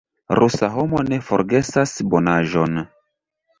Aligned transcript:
Rusa 0.37 0.69
homo 0.75 1.03
ne 1.09 1.19
forgesas 1.27 1.95
bonaĵon. 2.17 2.83